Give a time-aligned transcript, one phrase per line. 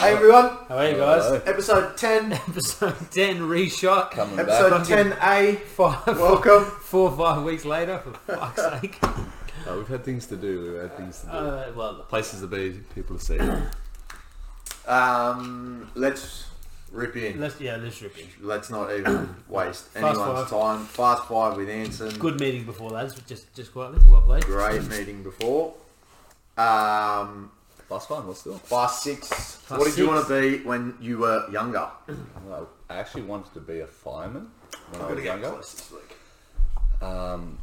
[0.00, 1.24] Hey everyone, How are you guys?
[1.24, 1.42] Hello.
[1.44, 4.10] episode 10, Episode 10 reshot.
[4.12, 4.86] Coming episode back.
[5.18, 5.58] 10A.
[5.58, 6.64] Five, Welcome.
[6.64, 8.98] four or five weeks later, for fuck's sake.
[9.66, 10.72] Oh, we've had things to do.
[10.72, 11.32] We've had things to do.
[11.32, 13.38] Uh, well, Places to be, people to see.
[14.88, 16.46] Um, let's
[16.90, 17.38] rip in.
[17.38, 18.26] let's, yeah, let's rip in.
[18.40, 20.50] Let's not even waste Fast anyone's five.
[20.50, 20.84] time.
[20.86, 22.18] Fast five with Anson.
[22.18, 24.00] Good meeting before that, just just quietly.
[24.10, 24.42] Well played.
[24.46, 25.74] Great meeting before.
[26.56, 27.52] Um,
[27.90, 28.62] Last one, let's do it.
[28.64, 29.28] class six.
[29.66, 30.08] Class what did you six.
[30.08, 31.88] want to be when you were younger?
[32.46, 34.48] Well, I actually wanted to be a fireman
[34.90, 35.48] when I Gotta was younger.
[35.50, 36.16] close this week.
[37.02, 37.58] Um,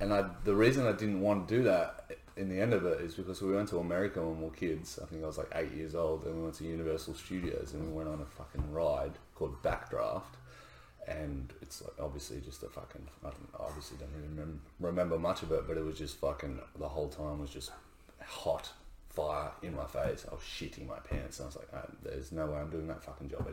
[0.00, 3.00] and I, the reason I didn't want to do that in the end of it
[3.02, 4.98] is because we went to America when we were kids.
[5.02, 7.86] I think I was like eight years old, and we went to Universal Studios and
[7.86, 10.22] we went on a fucking ride called Backdraft.
[11.08, 13.06] And it's like obviously just a fucking.
[13.22, 16.16] I don't, I obviously don't really remember, remember much of it, but it was just
[16.18, 16.58] fucking.
[16.78, 17.70] The whole time was just
[18.24, 18.70] hot
[19.14, 20.26] fire in my face.
[20.30, 21.38] I was shitting my pants.
[21.38, 23.46] And I was like, "Ah, there's no way I'm doing that fucking job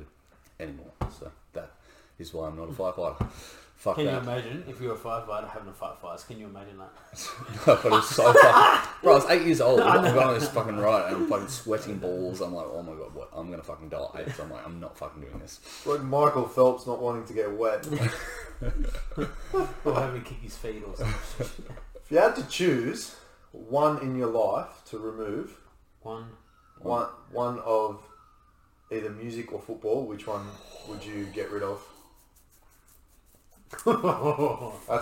[0.59, 0.91] anymore.
[1.17, 1.71] So that
[2.17, 3.29] is why I'm not a firefighter.
[3.79, 6.25] Fuck Can you imagine if you were a firefighter having to fight fires?
[6.25, 6.91] Can you imagine that?
[7.65, 8.89] no, but it was so fucking.
[9.01, 9.79] Bro, I was eight years old.
[9.79, 12.41] I'm going on this fucking ride and I'm fucking sweating balls.
[12.41, 13.29] I'm like, oh my god, what?
[13.33, 14.25] I'm gonna fucking die.
[14.35, 15.61] So I'm like, I'm not fucking doing this.
[15.85, 17.87] Like Michael Phelps not wanting to get wet.
[19.85, 21.65] Or having to kick his feet or something.
[21.95, 23.15] if you had to choose
[23.51, 25.57] one in your life to remove,
[26.01, 26.25] One.
[26.79, 28.01] one one of
[28.91, 30.45] either music or football, which one
[30.87, 31.81] would you get rid of?
[33.85, 33.85] That's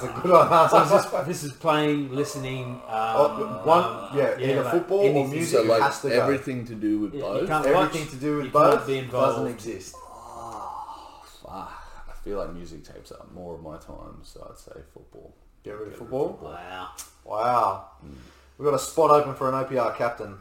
[0.03, 0.70] a good one.
[0.70, 2.66] So this is, this is playing, listening.
[2.66, 5.59] Um, Oh, one, yeah, either like football or music.
[5.59, 6.22] So like has to go.
[6.22, 7.48] everything to do with Yeah, you both.
[7.48, 9.94] can't- Everything watch- to do with you can't both be doesn't exist.
[9.95, 11.72] Fuck.
[12.09, 15.34] I feel like music takes up more of my time, so I'd say football.
[15.64, 16.40] Get rid of Get rid of football.
[16.44, 16.90] Wow.
[17.23, 17.86] Wow.
[18.58, 20.39] We've got a spot open for an OPR captain.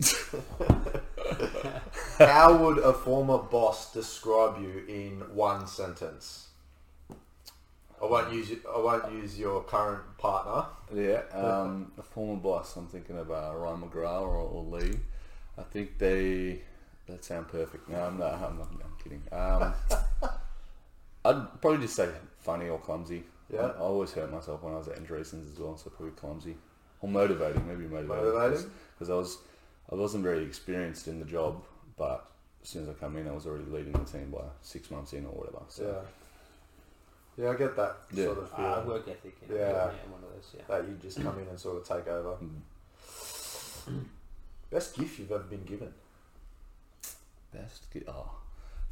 [2.18, 6.50] How would a former boss describe you in one sentence?
[8.00, 10.66] I won't use I won't use your current partner.
[10.94, 12.76] Yeah, um, a former boss.
[12.76, 14.98] I'm thinking of uh, Ryan McGrath or, or Lee.
[15.58, 16.60] I think they
[17.08, 17.88] that sound perfect.
[17.88, 18.34] No, I'm not.
[18.34, 19.22] I'm, not, I'm kidding.
[19.32, 19.74] Um,
[21.24, 23.24] I'd probably just say funny or clumsy.
[23.52, 23.62] Yeah.
[23.62, 26.56] I, I always hurt myself when I was at Andreessen's as well, so probably clumsy
[27.02, 27.66] or motivating.
[27.68, 28.08] Maybe motivating.
[28.32, 28.70] Motivating?
[28.94, 29.38] because I was
[29.90, 31.62] I wasn't very experienced in the job,
[31.98, 32.24] but
[32.62, 35.12] as soon as I come in, I was already leading the team by six months
[35.12, 35.62] in or whatever.
[35.68, 35.82] So
[37.36, 37.44] Yeah.
[37.44, 38.24] Yeah, I get that Yeah.
[38.26, 38.86] sort of Uh, feeling.
[38.88, 39.36] work ethic.
[39.50, 39.56] Yeah.
[39.56, 39.84] yeah.
[40.10, 40.62] One of those, yeah.
[40.68, 42.36] that you just come in and sort of take over.
[44.70, 45.92] Best gift you've ever been given?
[47.52, 48.08] Best gift?
[48.08, 48.30] oh,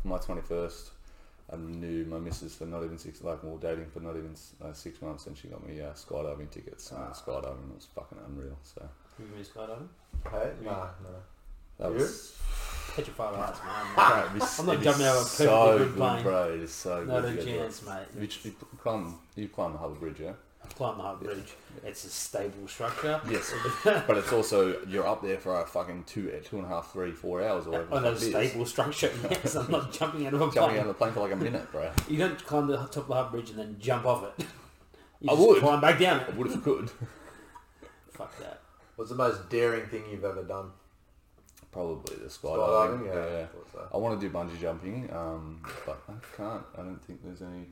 [0.03, 0.91] for my twenty first,
[1.53, 4.35] I knew my missus for not even six like we were dating for not even
[4.65, 6.93] uh, six months, and she got me uh, skydiving tickets.
[6.93, 8.57] And skydiving was fucking unreal.
[8.63, 9.89] So Have you been skydiving?
[10.31, 10.53] Hey?
[10.63, 10.71] Yeah.
[10.71, 11.11] Nah, no.
[11.79, 12.05] that You?
[12.05, 12.37] was.
[12.95, 13.95] Petrified hearts, man.
[13.95, 16.23] Bro, it is- I'm not jumping out of a so perfectly good good, plane.
[16.25, 16.53] bro.
[16.55, 17.25] It is so Not good.
[17.25, 18.07] a to get chance, mate.
[18.21, 20.33] You, you climb, you climb the Harbour Bridge, yeah.
[20.71, 21.53] I've climbed the Harbour Bridge.
[21.85, 23.21] It's a stable structure.
[23.29, 23.53] Yes,
[23.85, 27.11] but it's also you're up there for a fucking two, two and a half, three,
[27.13, 27.95] four hours or whatever.
[27.97, 28.51] On the a fuck it is.
[28.51, 29.55] stable structure, yes.
[29.57, 30.77] I'm not jumping out of a Jumping plane.
[30.77, 31.91] out of the plane for like a minute, bro.
[32.09, 34.47] You don't climb the top of the Harbour Bridge and then jump off it.
[35.23, 35.59] You I just would.
[35.61, 36.91] climb back down I would if I could.
[38.13, 38.63] Fuck that.
[38.97, 40.71] What's the most daring thing you've ever done?
[41.73, 43.03] Probably the Skydiving?
[43.03, 43.07] skydiving.
[43.07, 43.39] Yeah.
[43.41, 43.47] yeah.
[43.47, 43.89] thought so.
[43.93, 46.63] I want to do bungee jumping, um, but I can't.
[46.73, 47.67] I don't think there's any.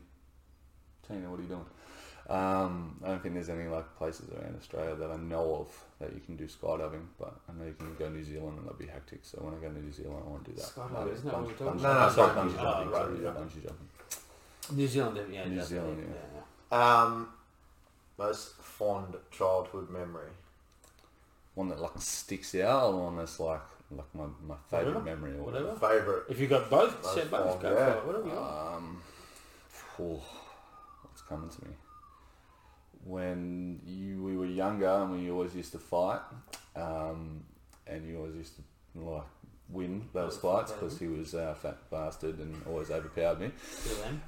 [1.09, 1.65] Tina, what are you doing?
[2.29, 6.13] Um, I don't think there's any like places around Australia that I know of that
[6.15, 8.79] you can do skydiving, but I know you can go to New Zealand and that'd
[8.79, 9.21] be hectic.
[9.23, 10.67] So when I go to New Zealand, I want to do that.
[10.67, 11.83] Skydiving, isn't that what we're talking about?
[11.83, 12.93] No, no, sorry, bungee bungee jumping.
[12.93, 12.93] jumping.
[12.93, 13.37] Sorry, right, yeah, right.
[13.39, 14.77] bungee jumping.
[14.77, 15.45] New Zealand, yeah.
[15.49, 15.65] New definitely.
[15.65, 16.41] Zealand, yeah.
[16.79, 17.03] yeah.
[17.03, 17.29] Um,
[18.19, 20.29] most fond childhood memory.
[21.55, 25.17] One that like sticks out, or one that's like like my, my favorite Whatever.
[25.17, 25.73] memory, or Whatever.
[25.77, 26.25] Favorite.
[26.29, 27.55] If you got both, Both set both.
[27.55, 27.93] fine, Go yeah.
[27.93, 28.07] for it.
[28.07, 28.75] Whatever you want.
[28.77, 29.03] Um,
[29.97, 30.21] phew,
[31.03, 31.71] what's coming to me?
[33.05, 36.21] When you we were younger and we always used to fight,
[36.77, 37.45] um,
[37.87, 38.63] and you always used to
[39.01, 39.23] like
[39.71, 43.51] win those fights because he was a fat bastard and always overpowered me.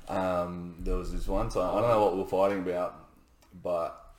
[0.08, 3.08] Um, there was this one time I don't know what we were fighting about,
[3.62, 4.12] but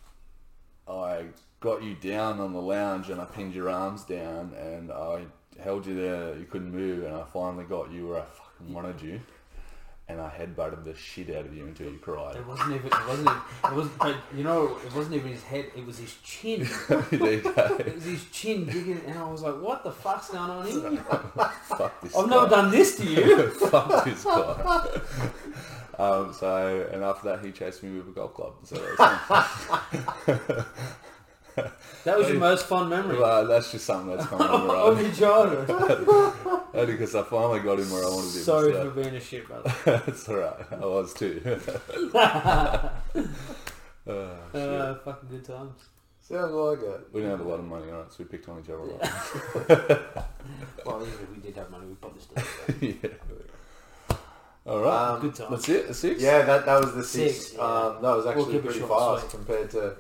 [0.88, 1.26] I
[1.60, 5.26] got you down on the lounge and I pinned your arms down and I
[5.60, 6.36] held you there.
[6.38, 9.22] You couldn't move, and I finally got you where I fucking wanted you.
[10.08, 12.36] And I headbutted the shit out of you until you cried.
[12.36, 12.88] It wasn't even.
[12.88, 13.30] It wasn't.
[13.30, 13.88] Even, it was.
[13.98, 15.68] But you know, it wasn't even his head.
[15.74, 16.68] It was his chin.
[16.90, 17.78] there you go.
[17.80, 20.98] It was his chin digging, and I was like, "What the fuck's going on here?
[21.64, 22.14] Fuck this.
[22.14, 25.02] I've never done this to you." Fuck this guy.
[25.98, 28.54] Um, so, and after that, he chased me with a golf club.
[28.64, 28.78] So
[31.56, 31.72] that was fun.
[32.06, 35.06] That was your most fun memory Well, that's just something that's coming on of right.
[35.06, 36.34] your childhood.
[36.74, 38.44] Only because I finally got him where I wanted him.
[38.44, 38.90] Sorry so.
[38.92, 39.74] for being a shit brother.
[39.86, 40.66] That's alright.
[40.72, 41.42] I was too.
[42.16, 43.28] Uh, shit.
[44.56, 45.80] Uh, fucking good times.
[46.22, 47.08] Sounds like it.
[47.12, 48.86] we didn't have a lot of money, alright, so we picked on each other a
[48.86, 50.28] lot.
[50.86, 52.44] Well, even if we did have money, we probably still.
[52.80, 53.10] yeah.
[54.66, 55.10] Alright.
[55.16, 55.50] Um, Good times.
[55.52, 55.90] That's it?
[55.90, 56.22] A six?
[56.22, 57.36] Yeah, that that was the six.
[57.48, 57.62] Six, yeah.
[57.62, 59.46] Um, that was actually keep it pretty short fast sweet.
[59.46, 59.96] compared to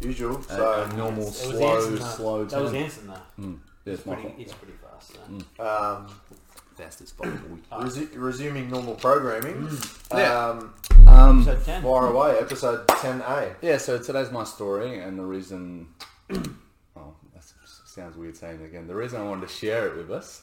[0.00, 0.38] usual.
[0.38, 2.82] A- So a normal, It was slow, Anson, slow That was ten.
[2.84, 3.42] Anson though.
[3.42, 3.58] Mm.
[3.84, 4.40] Yeah, It's it's my pretty, fault.
[4.40, 5.12] it's pretty fast.
[5.14, 5.20] So.
[5.64, 5.96] Mm.
[6.06, 6.20] um,
[6.76, 7.64] Fastest by a week.
[7.72, 7.82] Ah.
[7.82, 9.66] resu- resuming normal programming.
[9.66, 10.16] Mm.
[10.18, 10.48] Yeah.
[10.48, 10.74] Um,
[11.08, 11.82] Um, Episode 10.
[11.82, 13.56] fire away, episode ten A.
[13.62, 15.88] Yeah, so today's my story, and the reason.
[16.96, 17.42] oh, that
[17.86, 18.86] sounds weird saying it again.
[18.86, 20.42] The reason I wanted to share it with us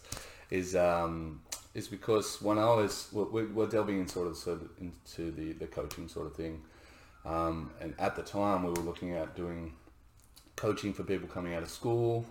[0.49, 1.41] is um,
[1.73, 5.53] is because when I was we're, we're delving in sort of, sort of into the,
[5.53, 6.61] the coaching sort of thing,
[7.25, 9.73] um, and at the time we were looking at doing
[10.55, 12.25] coaching for people coming out of school,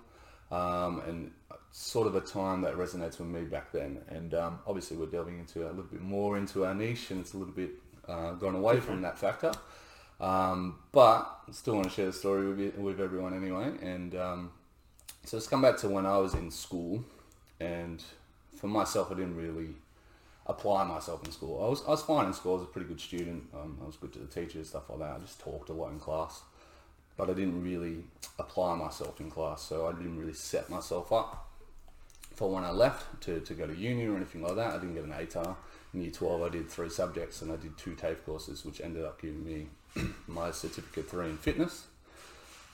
[0.50, 1.31] um, and
[1.73, 3.99] sort of a time that resonates with me back then.
[4.08, 7.35] And um, obviously we're delving into a little bit more into our niche, and it's
[7.35, 7.70] a little bit
[8.08, 9.52] uh, gone away from that factor.
[10.20, 13.73] Um, but still want to share the story with, you, with everyone anyway.
[13.82, 14.52] And um,
[15.25, 17.05] so let's come back to when I was in school.
[17.61, 18.02] And
[18.56, 19.75] for myself, I didn't really
[20.46, 21.64] apply myself in school.
[21.64, 22.52] I was, I was fine in school.
[22.52, 23.44] I was a pretty good student.
[23.55, 25.17] Um, I was good to the teachers, and stuff like that.
[25.17, 26.43] I just talked a lot in class.
[27.17, 28.05] But I didn't really
[28.38, 29.62] apply myself in class.
[29.62, 31.49] So I didn't really set myself up
[32.35, 34.73] for when I left to, to go to uni or anything like that.
[34.73, 35.56] I didn't get an ATAR.
[35.94, 39.05] In year 12, I did three subjects and I did two TAFE courses, which ended
[39.05, 39.69] up giving me
[40.26, 41.87] my certificate three in fitness.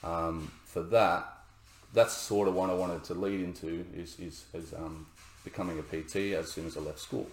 [0.03, 1.37] Um, for that,
[1.93, 5.05] that's sort of what I wanted to lead into is, is, is um,
[5.43, 7.27] becoming a PT as soon as I left school.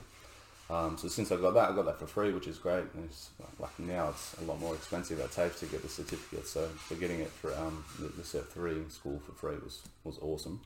[0.71, 2.85] Um, so since I got that, I got that for free, which is great.
[2.95, 6.47] And it's, like now, it's a lot more expensive at TAFE to get the certificate.
[6.47, 10.19] So for getting it for um, the, the Cert three school for free was, was
[10.21, 10.61] awesome.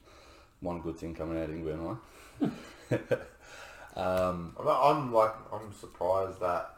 [0.61, 1.99] One good thing coming out of England,
[2.41, 2.51] right?
[3.97, 6.71] um, I'm, I'm like I'm surprised that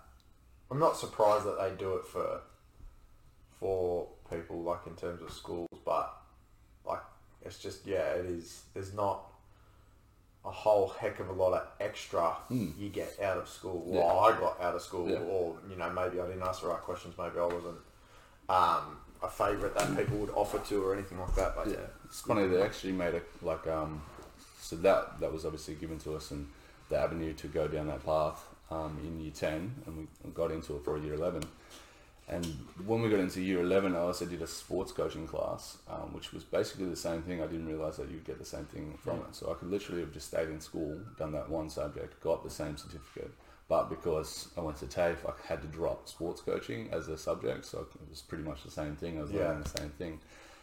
[0.71, 2.41] I'm not surprised that they do it for
[3.61, 6.15] for people like in terms of schools, but
[6.87, 7.03] like
[7.43, 8.63] it's just yeah, it is.
[8.73, 9.34] There's not
[10.47, 13.83] a whole heck of a lot of extra you get out of school.
[13.87, 14.03] Well.
[14.03, 14.37] Yeah.
[14.37, 15.19] I got out of school, Yeah.
[15.19, 17.15] or you know maybe I didn't ask the right questions.
[17.19, 17.79] Maybe I wasn't
[18.49, 21.57] um, a favourite that people would offer to or anything like that.
[21.57, 24.03] But yeah, it's funny they actually made a like um,
[24.61, 26.47] so that that was obviously given to us and
[26.91, 30.77] the avenue to go down that path um, in year ten, and we got into
[30.77, 31.43] it for year eleven.
[32.27, 32.47] And
[32.87, 36.33] when we got into year eleven, I also did a sports coaching class, um, which
[36.33, 37.43] was basically the same thing.
[37.43, 39.35] I didn't realize that you'd get the same thing from it.
[39.35, 42.49] So I could literally have just stayed in school, done that one subject, got the
[42.51, 43.31] same certificate.
[43.69, 47.65] But because I went to TAFE, I had to drop sports coaching as a subject,
[47.67, 49.19] so it was pretty much the same thing.
[49.19, 49.41] I was Yeah.
[49.49, 50.21] learning the same thing.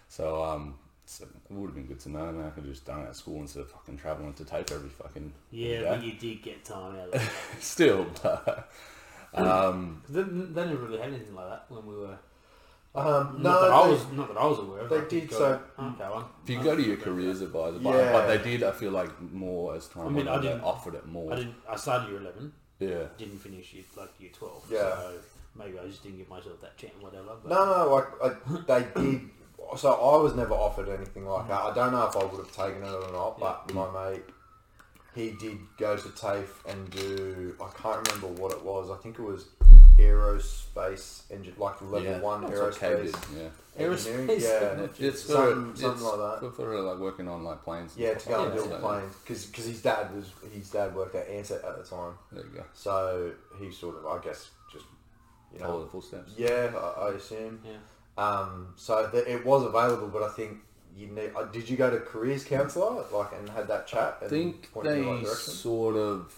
[0.08, 0.76] So, um,
[1.06, 2.48] so it would have been good to know, man.
[2.48, 4.90] I could have just done it at school instead of fucking traveling to TAFE every
[4.90, 7.30] fucking Yeah, but you did get time out of it.
[7.60, 8.72] Still, but,
[9.34, 12.18] um, they, they never really had anything like that when we were.
[12.94, 14.90] um, not no, that I they- was not that I was aware of.
[14.90, 18.12] they did go- so- Okay, well, if you go to your careers advisor, but, Yeah.
[18.12, 20.48] but they did, I feel like more as time I mean, went I on, they
[20.50, 21.32] didn't- offered it more.
[21.32, 21.56] I didn't.
[21.70, 22.54] I started year eleven.
[22.80, 23.04] Yeah.
[23.18, 24.66] Didn't finish year like year twelve.
[24.70, 24.80] Yeah.
[24.98, 25.12] So
[25.56, 26.94] maybe I just didn't give myself that chance.
[27.00, 27.36] Whatever.
[27.44, 29.30] But No, no, like I, they did.
[29.78, 31.62] So I was never offered anything like that.
[31.62, 34.24] I don't know if I would have taken it or not, but my mate,
[35.16, 37.56] he did go to TAFE and do.
[37.62, 38.90] I can't remember what it was.
[38.90, 39.46] I think it was
[40.00, 42.20] aerospace engine, like level yeah.
[42.20, 43.16] one That's what aerospace did,
[43.78, 43.86] Yeah.
[43.88, 44.28] engineering.
[44.28, 44.42] Aerospace
[45.00, 45.08] Yeah.
[45.08, 46.40] It's for, Something- it's something like that.
[46.40, 47.94] For, for like working on like planes.
[47.98, 51.30] yeah, to go and build so, planes because his dad was his dad worked at
[51.30, 52.64] Ansett at the time, There you go.
[52.74, 54.86] so he sort of I guess just
[55.54, 56.34] you know Follow the footsteps.
[56.38, 57.62] yeah I, I assume.
[57.66, 57.78] yeah.
[58.18, 60.58] Um, so th- it was available, but I think
[60.96, 61.32] you need.
[61.36, 64.18] Uh, did you go to careers counsellor, like, and had that chat?
[64.22, 66.34] I think in the they right sort of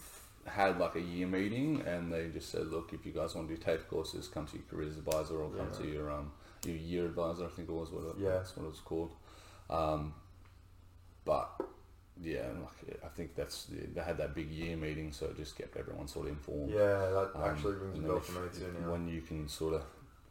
[0.45, 3.55] had like a year meeting and they just said, look, if you guys want to
[3.55, 5.79] do TAFE courses, come to your careers advisor or come Yeah.
[5.79, 6.31] to your um
[6.65, 7.45] your year advisor.
[7.45, 8.29] I think it was what it, Yeah.
[8.31, 9.11] that's what it was called.
[9.69, 10.13] Um,
[11.25, 11.49] but
[12.21, 15.77] yeah, like I think that's they had that big year meeting, so it just kept
[15.77, 16.71] everyone sort of informed.
[16.71, 16.77] Yeah,
[17.09, 18.91] that Um, actually rings a bell for me too now.
[18.91, 19.83] When you can sort of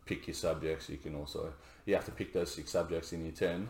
[0.05, 1.53] pick your subjects, you can also
[1.87, 3.69] you have to pick those six subjects in your ten.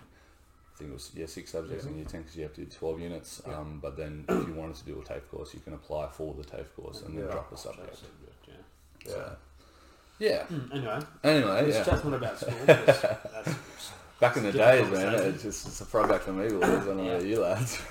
[0.82, 2.66] I think it was yeah six subjects in year ten because you have to do
[2.66, 3.40] twelve units.
[3.46, 3.58] Yeah.
[3.58, 6.34] Um, but then if you wanted to do a TAFE course, you can apply for
[6.34, 7.30] the TAFE course and then Yeah.
[7.30, 8.00] drop the subject.
[8.48, 8.54] Yeah.
[9.06, 9.12] Yeah.
[9.12, 9.36] So,
[10.18, 10.42] yeah.
[10.44, 11.84] Hmm, Anyway, Anyway, It's yeah.
[11.84, 12.54] chat's not about school.
[12.66, 15.34] because that's Back in the different days, man, conversation.
[15.34, 16.48] it's just it's a throwback for me.
[16.48, 16.62] Boys.
[16.64, 17.70] I don't know about you lads.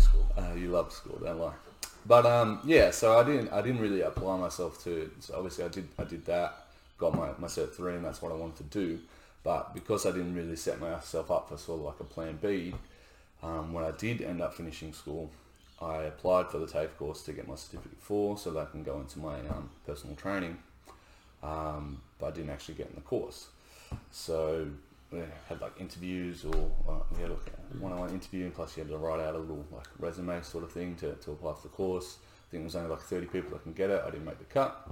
[0.00, 0.26] school.
[0.36, 1.54] Uh, you love school, don't lie.
[2.06, 5.10] But um, yeah, so I didn't I didn't really apply myself to.
[5.20, 6.66] So obviously, I did I did that,
[6.98, 8.98] got my my cert three, and that's what I wanted to do.
[9.44, 12.74] But because I didn't really set myself up for sort of like a plan B,
[13.42, 15.30] um, when I did end up finishing school,
[15.80, 18.82] I applied for the TAFE course to get my certificate for, so that I can
[18.82, 20.58] go into my um, personal training.
[21.42, 23.48] Um, but I didn't actually get in the course.
[24.10, 24.66] So
[25.10, 28.90] we had like interviews or uh, we had like one-on-one interview, and plus you had
[28.90, 31.68] to write out a little like resume sort of thing to, to apply for the
[31.68, 32.18] course.
[32.20, 34.02] I think it was only like 30 people that can get it.
[34.04, 34.90] I didn't make the cut,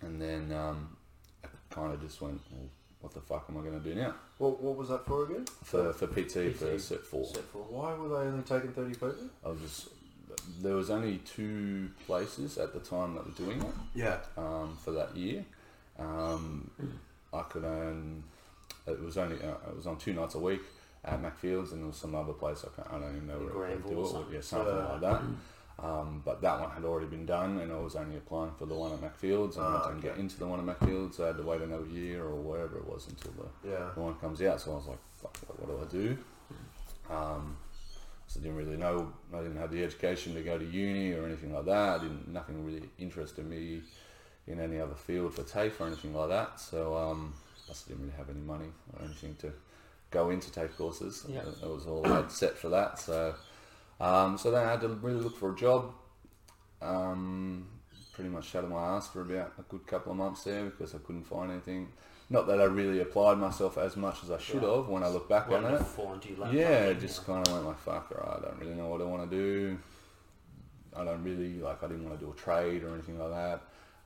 [0.00, 0.96] and then um,
[1.44, 2.68] I kind of just went, well,
[3.02, 4.14] what the fuck am I going to do now?
[4.38, 5.44] What, what was that for again?
[5.64, 6.80] For for PT, for PT.
[6.80, 7.26] Cert Four.
[7.26, 7.58] Set for.
[7.58, 9.14] Why were they only taking 30 people?
[9.44, 9.88] I was just
[10.62, 14.16] there was only two places at the time that were doing it Yeah.
[14.38, 15.44] um, for that year.
[15.98, 16.70] Um,
[17.34, 18.22] I could earn.
[18.86, 20.62] It was only uh, it was on two nights a week
[21.04, 23.50] at Macfields, and there was some other place I, can't, I don't even know where
[23.76, 24.10] Granville it.
[24.10, 24.34] something.
[24.34, 24.92] Yeah, something Yeah.
[24.92, 25.22] like that.
[25.78, 28.74] Um, but that one had already been done, and I was only applying for the
[28.74, 31.14] one at Macfields, and Ah, I didn't get into the one at Macfields.
[31.14, 33.90] So I had to wait another year or whatever it was until the Yeah.
[33.94, 34.60] the one comes out.
[34.60, 36.18] So I was like, Fuck, what, do I do?
[37.10, 37.56] Um,
[38.26, 39.12] so I didn't really know.
[39.34, 42.00] I didn't have the education to go to uni or anything like that.
[42.00, 42.28] I didn't.
[42.28, 43.82] Nothing really interested me
[44.46, 46.60] in any other field for TAFE or anything like that.
[46.60, 47.34] So um,
[47.66, 49.52] I just didn't really have any money or anything to
[50.10, 51.24] go into TAFE courses.
[51.28, 51.42] Yeah.
[51.60, 52.98] That was all I had set for that.
[52.98, 53.34] So
[54.02, 55.92] um, so then I had to really look for a job.
[56.80, 57.68] Um,
[58.12, 60.98] pretty much shut my ass for about a good couple of months there because I
[60.98, 61.88] couldn't find anything.
[62.28, 64.76] Not that I really applied myself as much as I should Yeah.
[64.76, 65.78] have when I look back on it.
[65.78, 68.88] to four into Yeah, just kind of went like, fuck, alright, I don't really know
[68.88, 69.78] what I want to do.
[70.94, 73.60] I don't really, like, I didn't want to do a trade or anything like that.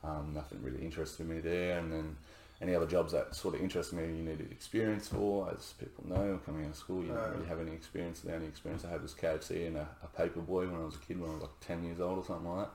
[0.05, 1.79] Um, nothing really interested me there.
[1.79, 2.17] And then
[2.63, 5.51] any other jobs that sort of interested me, you needed experience for.
[5.55, 7.23] As people know, coming out of school, you Right.
[7.25, 8.21] didn't really have any experience.
[8.21, 10.95] The only experience I had was KFC and a, a paper boy when I was
[10.95, 12.73] a kid, when I was like 10 years old or something like that.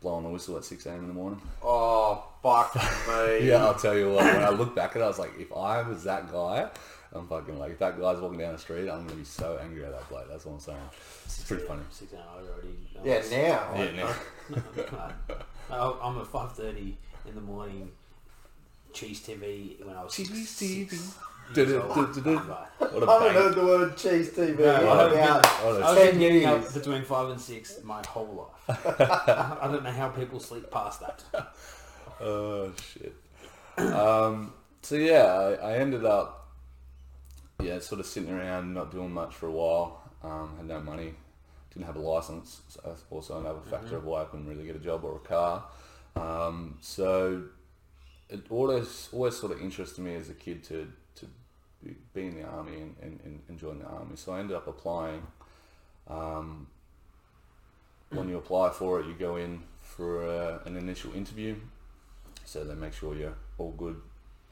[0.00, 1.42] Blowing the whistle at 6am in the morning.
[1.62, 2.72] Oh, fuck
[3.08, 3.48] me.
[3.48, 4.24] Yeah, I'll tell you what.
[4.24, 6.70] When I look back at it, I was like, if I was that guy,
[7.12, 9.84] I'm fucking like, if that guy's walking down the street, I'm gonna be so angry
[9.84, 10.28] at that bloke.
[10.30, 10.78] That's what I'm saying.
[11.24, 11.82] It's pretty funny.
[11.90, 12.76] Six hours already.
[13.04, 13.74] Yeah, now.
[13.76, 14.14] Yeah, now.
[14.90, 15.36] No,
[15.72, 17.90] oh, I'm at five thirty in the morning.
[18.98, 20.88] Cheese TV when I was Cheese six, TV.
[20.90, 21.14] six
[21.54, 21.94] Du- years du- old.
[21.94, 22.36] du- du- du.
[22.36, 22.66] Right.
[22.78, 23.34] What a I haven't bang.
[23.42, 26.60] heard the word cheese TV No, in I haven't about I've that's- been getting up
[26.60, 26.74] years.
[26.74, 28.90] between five and six my whole life.
[29.00, 31.22] I don't know how people sleep past that.
[32.20, 33.14] Oh shit.
[33.78, 34.52] Um,
[34.82, 35.22] so yeah,
[35.62, 36.48] I, I ended up,
[37.62, 40.02] yeah, sort of sitting around, not doing much for a while.
[40.24, 41.14] Um, had no money,
[41.72, 42.60] didn't have a license.
[42.68, 45.20] So that's also another factor of why I couldn't really get a job or a
[45.20, 45.64] car.
[46.16, 47.44] Um, so
[48.28, 51.26] it always always sort of interested me as a kid to to
[52.14, 54.16] be, in the army and, and, and, and join the army.
[54.16, 55.22] So I ended up applying.
[56.08, 56.66] Um,
[58.10, 61.56] when you apply for it, you go in for uh, an initial interview.
[62.44, 64.00] So they make sure you're all good,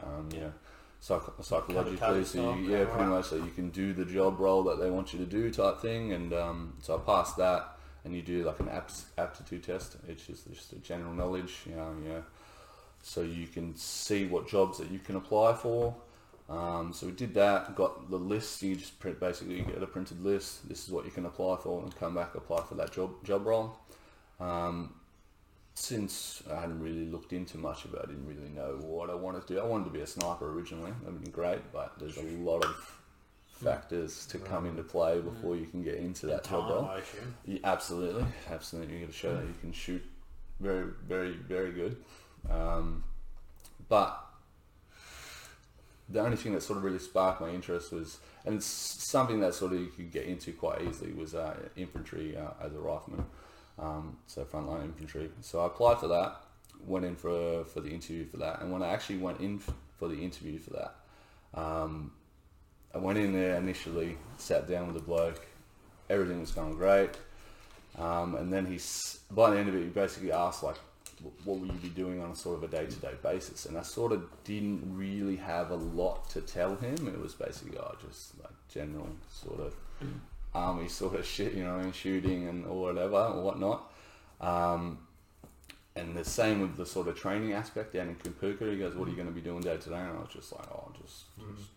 [0.03, 0.53] um, you know,
[1.01, 2.25] psych- psychologically.
[2.25, 5.15] So you, yeah, pretty much so you can do the job role that they want
[5.15, 6.13] you to do, type thing.
[6.13, 9.97] And um, so I passed that, and you do like an apts- aptitude test.
[10.07, 12.25] It's just just a general knowledge, you know, know,
[13.07, 15.95] so you can see what jobs that you can apply for.
[16.49, 18.63] Um, so we did that, got the list.
[18.63, 20.69] You just print basically you get a printed list.
[20.69, 23.47] This is what you can apply for, and come back apply for that job job
[23.47, 23.79] role.
[24.41, 24.95] Um,
[25.75, 29.15] since I hadn't really looked into much of it, I didn't really know what I
[29.15, 29.61] wanted to do.
[29.61, 30.93] I wanted to be a sniper originally.
[31.05, 33.01] That would be great, but there's a lot of
[33.47, 36.83] factors to come into play before you can get into that job role.
[37.45, 38.95] Yeah, absolutely, absolutely.
[38.95, 40.05] You got to show that you can shoot
[40.61, 41.99] very, very, very good.
[42.51, 43.05] Um,
[43.89, 44.25] but
[46.09, 48.67] the only thing that sort of really sparked my interest was, and it's
[49.11, 52.75] something that sort of you could get into quite easily, was uh, infantry uh, as
[52.75, 53.25] a rifleman.
[53.79, 55.31] Um, so frontline infantry.
[55.41, 56.37] So I applied for that,
[56.87, 59.59] went in for for the interview for that, and when I actually went in
[59.99, 60.95] for the interview for that,
[61.61, 62.13] um,
[62.95, 65.45] I went in there initially, sat down with the bloke,
[66.09, 67.11] everything was going great.
[67.99, 68.79] Um, and then he,
[69.31, 70.81] by the end of it, he basically asked like, "Wh-
[71.45, 74.13] "What will you be doing on a sort of a day-to-day basis?" And I sort
[74.13, 77.09] of didn't really have a lot to tell him.
[77.09, 79.75] It was basically, oh, just like general sort of
[80.55, 83.93] army sort of shit, you know, what I mean, shooting and or whatever or whatnot.
[84.41, 84.99] Um,
[85.95, 88.71] and the same with the sort of training aspect down in Kapooka.
[88.71, 90.29] He goes, "What are you going to be doing day to day?" And I was
[90.31, 91.25] just like, "Oh, just,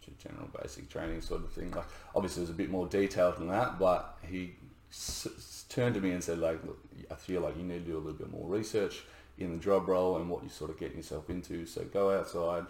[0.05, 3.37] just general basic training sort of thing." Like, obviously, it was a bit more detailed
[3.37, 4.55] than that, but he
[4.91, 6.79] s- s- turned to me and said, "Like, look,
[7.09, 9.03] I feel like you need to do a little bit more research
[9.39, 11.65] in the job role and what you're sort of getting yourself into.
[11.65, 12.65] So go outside.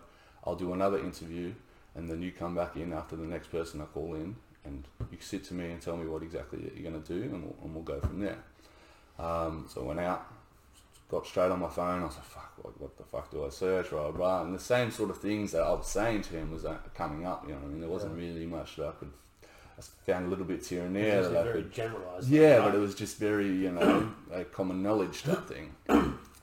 [0.45, 1.53] I'll do another interview,
[1.95, 5.17] and then you come back in after the next person I call in, and you
[5.19, 7.73] sit to me and tell me what exactly you're going to do, and we'll, and
[7.73, 8.37] we'll go from there."
[9.19, 10.25] Um, so I went out,
[11.09, 12.01] got straight on my phone.
[12.01, 14.43] I was like, fuck, what, what the fuck do I search, blah, blah.
[14.43, 17.25] And the same sort of things that I was saying to him was uh, coming
[17.25, 17.81] up, you know what I mean?
[17.81, 19.11] There wasn't really much that I could,
[19.77, 22.29] I found a little bits here and there that I very could, generalised.
[22.29, 22.65] yeah, right?
[22.65, 25.73] but it was just very, you know, a common knowledge type thing.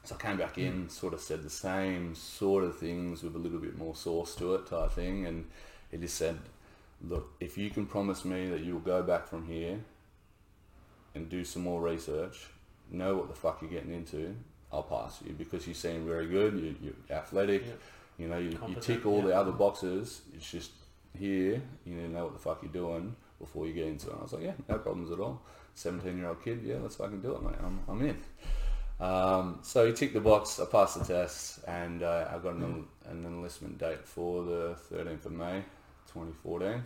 [0.06, 0.90] So I came back in, mm.
[0.90, 4.54] sort of said the same sort of things with a little bit more sauce to
[4.54, 5.26] it type thing.
[5.26, 5.46] And
[5.90, 6.38] he just said,
[7.02, 9.80] look, if you can promise me that you'll go back from here
[11.16, 12.46] and do some more research,
[12.88, 14.36] know what the fuck you're getting into,
[14.72, 17.72] I'll pass you because you seem very good, you, you're athletic, Yeah.
[18.18, 20.20] you know, you, you tick all the other boxes.
[20.36, 20.70] It's just
[21.18, 24.12] here, you need to know what the fuck you're doing before you get into it.
[24.12, 25.42] And I was like, yeah, no problems at all.
[25.74, 27.58] 17 year old kid, yeah, let's fucking do it, mate.
[27.60, 28.22] I'm, I'm in.
[28.98, 32.86] Um, so he ticked the box, I passed the test, and uh, I got an,
[33.08, 35.62] an enlistment date for the 13th of May
[36.12, 36.82] 2014.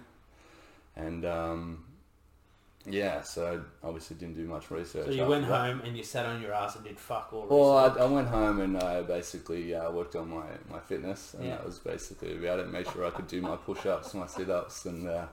[0.96, 1.84] And um,
[2.84, 5.06] yeah, so I obviously didn't do much research.
[5.06, 5.66] So you went that.
[5.70, 7.46] home and you sat on your ass and did fuck all.
[7.48, 8.02] Well, I.
[8.02, 11.50] I went home and I basically uh, worked on my, my fitness, and Yeah.
[11.56, 12.70] that was basically about it.
[12.72, 15.26] Made sure I could do my push ups, my sit ups, and uh,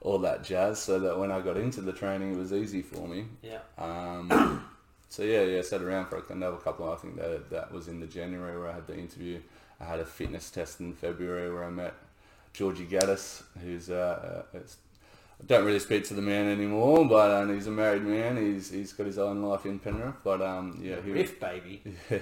[0.00, 3.06] all that jazz, so that when I got into the training, it was easy for
[3.06, 3.26] me.
[3.42, 3.58] yeah.
[3.76, 4.64] Um,
[5.14, 6.90] so yeah, yeah, sat around for another couple.
[6.90, 9.40] I think that that was in the January where I had the interview.
[9.80, 11.94] I had a fitness test in February where I met
[12.52, 14.76] Georgie Gaddis, who's uh, uh, it's,
[15.40, 18.36] I don't really speak to the man anymore, but um, he's a married man.
[18.36, 21.82] He's he's got his own life in Penrith, but um, yeah, he was, Riff baby.
[22.10, 22.18] yeah.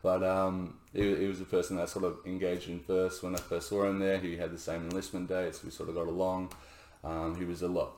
[0.00, 3.38] But um, he, he was the person that sort of engaged in first when I
[3.38, 4.18] first saw him there.
[4.18, 5.64] He had the same enlistment dates.
[5.64, 6.52] We sort of got along.
[7.02, 7.90] Um, he was a lot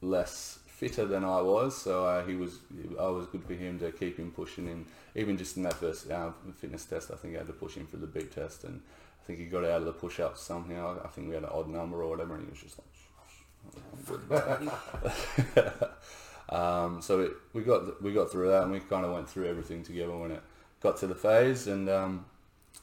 [0.00, 2.58] less fitter than I was, so uh, he was.
[2.98, 4.86] I was good for him to keep him pushing him.
[5.14, 7.86] Even just in that first uh, fitness test, I think I had to push him
[7.86, 8.80] for the beep test, and
[9.22, 11.00] I think he got out of the push-ups somehow.
[11.04, 12.86] I think we had an odd number or whatever, and he was just like.
[16.50, 19.48] Um, so it, we got we got through that, and we kind of went through
[19.48, 20.42] everything together when it
[20.80, 21.66] got to the phase.
[21.66, 22.24] And um,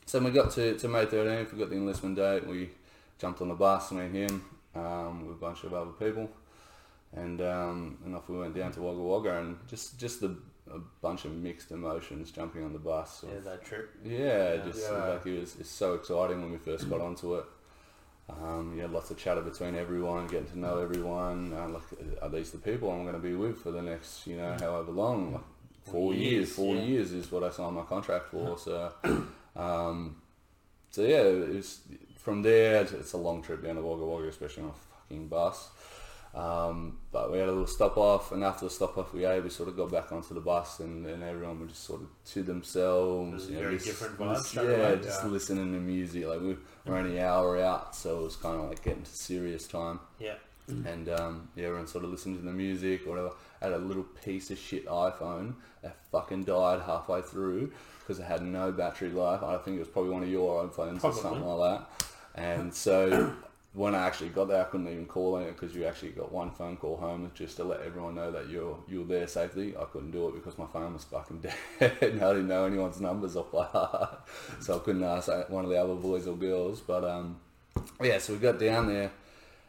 [0.05, 2.45] so we got to, to May 13th, we got the enlistment date.
[2.45, 2.69] We
[3.17, 6.29] jumped on the bus, me and him, um, with a bunch of other people,
[7.15, 10.35] and um, and off we went down to Wagga Wagga, and just just a,
[10.71, 13.23] a bunch of mixed emotions jumping on the bus.
[13.27, 13.89] Yeah, that trip.
[14.03, 14.65] Yeah, Yeah.
[14.65, 15.07] just Yeah.
[15.13, 17.45] like it was it's so exciting when we first got onto it.
[18.27, 21.53] Um, you had lots of chatter between everyone, getting to know everyone.
[21.53, 21.83] Uh, like,
[22.23, 24.91] are these the people I'm going to be with for the next, you know, however
[24.91, 25.33] long?
[25.33, 25.41] Like
[25.83, 26.51] four Years, years.
[26.55, 26.81] Four yeah.
[26.81, 28.57] years is what I signed my contract for.
[28.57, 28.91] So,
[29.55, 30.15] um,
[30.89, 31.81] so yeah, it was
[32.17, 32.81] from there.
[32.81, 35.69] It's, it's a long trip down to Wagga Wagga, especially on a fucking bus.
[36.35, 39.41] Um, but we had a little stop off, and after the stop off we had,
[39.41, 42.07] we sort of got back onto the bus, and, and everyone was just sort of
[42.33, 43.29] to themselves.
[43.31, 45.01] It was a you know, very lis- different vibe lis- straight Yeah, away.
[45.01, 45.29] just Yeah.
[45.29, 46.25] listening to music.
[46.27, 49.09] Like we were only an hour out, so it was kind of like getting to
[49.15, 49.99] serious time.
[50.19, 50.35] Yeah.
[50.67, 53.31] And um, yeah, everyone sort of listened to the music or whatever.
[53.61, 58.23] I had a little piece of shit iPhone that fucking died halfway through because it
[58.23, 59.41] had no battery life.
[59.43, 61.19] I think it was probably one of your iPhones Probably.
[61.19, 62.05] or something like that.
[62.33, 63.31] And so
[63.75, 66.49] when I actually got there, I couldn't even call it because you actually got one
[66.49, 69.75] phone call home just to let everyone know that you're you were there safely.
[69.75, 71.39] I couldn't do it because my phone was fucking
[71.79, 74.29] dead and I didn't know anyone's numbers off by heart,
[74.61, 76.79] so I couldn't ask one of the other boys or girls.
[76.79, 77.41] But um,
[78.01, 79.11] yeah, so we got down there,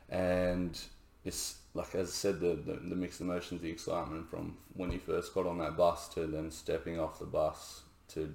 [0.08, 0.80] and
[1.24, 5.00] it's like as I said, the, the the mixed emotions, the excitement from when you
[5.00, 8.32] first got on that bus to then stepping off the bus to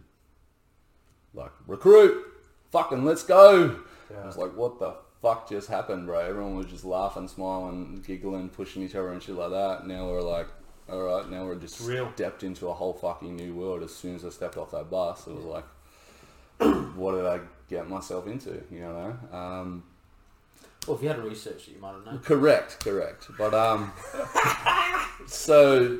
[1.34, 2.26] like recruit,
[2.72, 3.80] fucking let's go.
[4.22, 6.20] I was like, what the fuck just happened, bro?
[6.20, 9.86] Everyone was just laughing, smiling, giggling, pushing each other and shit like that.
[9.88, 10.48] Now we're like,
[10.90, 12.12] all right, now we're just real.
[12.16, 13.84] stepped into a whole fucking new world.
[13.84, 15.66] As soon as I stepped off that bus, it was like,
[16.96, 18.62] what did I get myself into?
[18.72, 19.18] You know?
[19.32, 19.84] Um,
[20.88, 22.20] Well, if you had a research, you might have known.
[22.20, 23.28] correct, correct.
[23.38, 23.94] But um,
[25.28, 26.00] so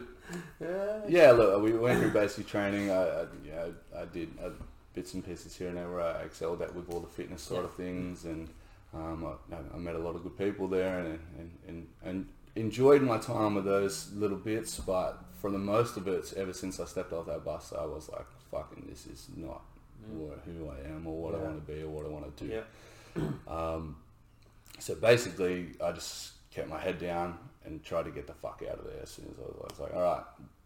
[1.08, 2.90] yeah, look, we went through basic training.
[2.90, 4.50] I, I you know, I did uh,
[4.94, 7.64] bits and pieces here and there where I excelled at with all the fitness side
[7.64, 8.50] of things, and
[8.94, 13.02] um, I, I met a lot of good people there, and, and, and, and enjoyed
[13.02, 14.80] my time with those little bits.
[14.80, 18.10] But for the most of it, ever since I stepped off that bus, I was
[18.10, 19.62] like, "Fucking, this is not
[20.12, 22.44] what, who I am, or what I want to be, or what I want to
[22.44, 22.62] do." Yeah.
[23.48, 23.98] Um,
[24.80, 28.80] so basically, I just kept my head down and tried to get the fuck out
[28.80, 30.24] of there as soon as I was, I was like, all right,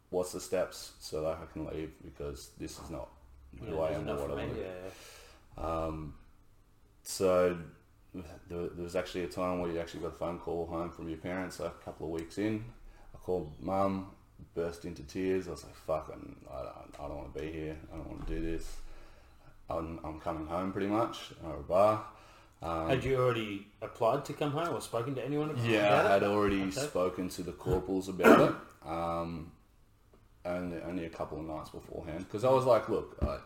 [0.10, 3.10] what's the steps so that I can leave because this is not
[3.60, 5.64] who Yeah, I am or what I want to do.
[5.64, 6.14] Um,
[7.04, 7.58] so
[8.50, 11.10] there, there was actually a time where you actually got a phone call home from
[11.10, 12.64] your parents a couple of weeks in.
[13.14, 14.12] I called mum,
[14.54, 15.48] burst into tears.
[15.48, 17.78] I was like, fuck, I, don't- I don't want to be here.
[17.94, 18.78] I don't want to do this.
[19.70, 22.06] I'm, I'm coming home pretty much, or a bar.
[22.62, 26.14] Um, Had you already applied to come home or spoken to anyone about yeah, I
[26.14, 26.72] had already Okay.
[26.72, 28.88] spoken to the corporals about it.
[28.90, 29.52] Um,
[30.46, 33.38] only, only a couple of nights beforehand because I was like, look, I,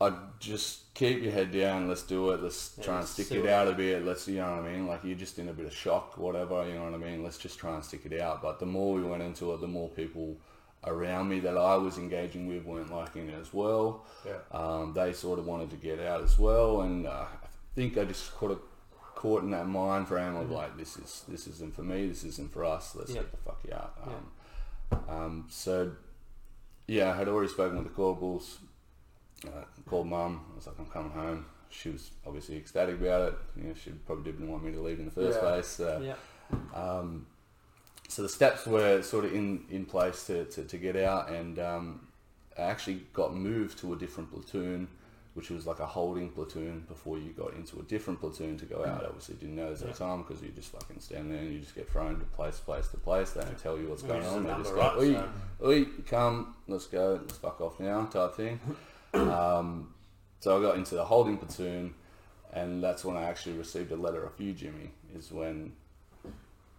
[0.00, 1.88] I just keep your head down.
[1.88, 2.42] Let's do it.
[2.42, 4.04] Let's Yeah, try and stick it out a bit.
[4.04, 4.86] Let's, you know what I mean?
[4.86, 6.66] Like you're just in a bit of shock, whatever.
[6.68, 7.22] You know what I mean?
[7.22, 8.42] Let's just try and stick it out.
[8.42, 10.36] But the more we went into it, the more people
[10.84, 14.04] around me that I was engaging with weren't liking it as well.
[14.26, 14.34] Yeah.
[14.52, 18.04] Um, they sort of wanted to get out as well, and uh, I think I
[18.04, 18.62] just caught
[19.14, 22.06] caught in that mind frame of like, this is this isn't for me.
[22.06, 22.94] This isn't for us.
[22.94, 23.22] Let's Yeah.
[23.22, 23.98] get the fuck out.
[24.06, 25.92] Um, um, so
[26.86, 28.58] yeah, I had already spoken with the Corporals.
[29.46, 30.40] Uh, called mum.
[30.52, 31.46] I was like, I'm coming home.
[31.70, 33.34] She was obviously ecstatic about it.
[33.56, 35.40] You know, she probably didn't want me to leave in the first Yeah.
[35.40, 35.66] place.
[35.68, 36.14] So, Yeah.
[36.74, 37.26] um,
[38.08, 41.58] so the steps were sort of in, in place to, to, to get out, and
[41.58, 42.06] um,
[42.58, 44.88] I actually got moved to a different platoon,
[45.34, 48.84] which was like a holding platoon before you got into a different platoon to go
[48.84, 49.04] out.
[49.04, 51.58] Obviously, didn't know this at the time because you just fucking stand there and you
[51.58, 53.32] just get thrown to place, place to place.
[53.32, 54.44] They don't tell you what's Well, going on.
[54.44, 55.28] They just go?
[55.62, 58.60] "Oi, oi, come, let's go, let's fuck off now," type thing.
[59.16, 59.94] Um,
[60.40, 61.94] so I got into the holding platoon,
[62.52, 64.90] and that's when I actually received a letter off you, Jimmy.
[65.14, 65.72] Is when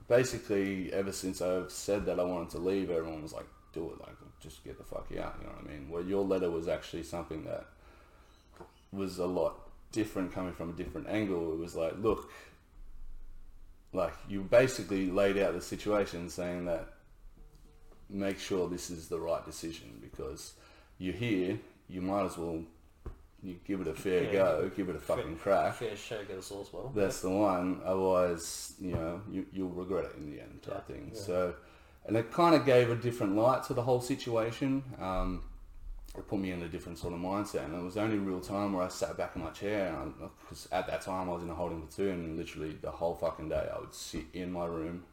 [0.07, 3.99] basically ever since I've said that I wanted to leave, everyone was like, "Do it,
[3.99, 5.89] like just get the fuck out." You know what I mean?
[5.89, 7.65] Well, your letter was actually something that
[8.91, 11.53] was a lot different, coming from a different angle.
[11.53, 12.29] It was like, look,
[13.93, 16.93] like you basically laid out the situation, saying that
[18.09, 20.53] make sure this is the right decision because
[20.97, 21.59] you're here.
[21.89, 22.63] You might as well
[23.43, 24.31] you give it a fair Yeah.
[24.31, 25.75] go, give it a fucking crack.
[25.75, 26.91] Fair show goes all well.
[26.95, 27.81] That's the one.
[27.85, 30.95] Otherwise, you know, you, you'll regret it in the end, type Yeah.
[30.95, 31.11] thing.
[31.13, 31.19] Yeah.
[31.21, 31.53] So,
[32.05, 34.83] and it kind of gave a different light to the whole situation.
[34.99, 35.43] Um,
[36.17, 38.39] it put me in a different sort of mindset, and it was the only real
[38.41, 41.43] time where I sat back in my chair, and because at that time I was
[41.43, 44.65] in a holding platoon, and literally the whole fucking day I would sit in my
[44.65, 45.03] room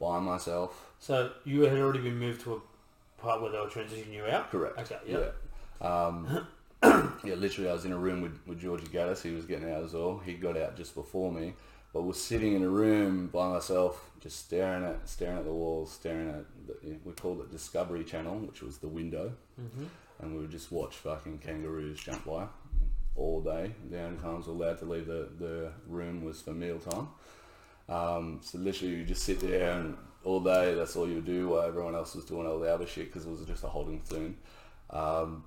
[0.00, 0.92] by myself.
[0.98, 4.50] So you had already been moved to a part where they were transitioning you out.
[4.50, 4.76] Correct.
[4.78, 4.98] Okay.
[5.06, 5.18] Yeah.
[5.18, 5.28] Yeah.
[5.80, 6.46] Um,
[6.82, 9.22] yeah, literally, I was in a room with, with Georgie Gaddis.
[9.22, 10.20] He was getting out as well.
[10.24, 11.54] He got out just before me,
[11.92, 15.92] but was sitting in a room by myself, just staring at staring at the walls,
[15.92, 19.84] staring at the, we called it Discovery Channel, which was the window, Mm-hmm.
[20.20, 22.46] and we would just watch fucking kangaroos jump by
[23.16, 23.72] all day.
[23.90, 27.08] The only times we were allowed to leave the, the room was for mealtime.
[27.90, 30.74] Um, so literally, you just sit there and all day.
[30.74, 33.30] That's all you do while everyone else was doing all the other shit because it
[33.30, 34.36] was just a holding platoon.
[34.90, 35.44] Um,